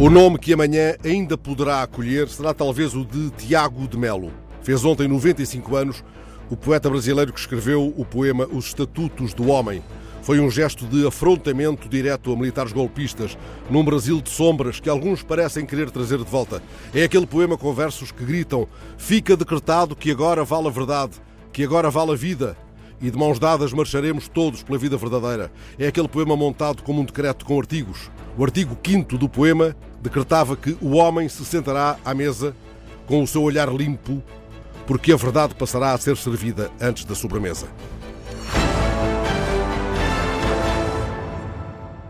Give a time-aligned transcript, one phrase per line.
[0.00, 4.30] O nome que amanhã ainda poderá acolher será talvez o de Tiago de Melo.
[4.62, 6.04] Fez ontem 95 anos
[6.48, 9.82] o poeta brasileiro que escreveu o poema Os Estatutos do Homem.
[10.22, 13.36] Foi um gesto de afrontamento direto a militares golpistas,
[13.68, 16.62] num Brasil de sombras que alguns parecem querer trazer de volta.
[16.94, 21.14] É aquele poema com versos que gritam: Fica decretado que agora vale a verdade,
[21.52, 22.56] que agora vale a vida,
[23.00, 25.50] e de mãos dadas marcharemos todos pela vida verdadeira.
[25.76, 28.10] É aquele poema montado como um decreto com artigos.
[28.36, 32.54] O artigo 5 do poema decretava que o homem se sentará à mesa
[33.06, 34.22] com o seu olhar limpo,
[34.86, 37.66] porque a verdade passará a ser servida antes da sobremesa.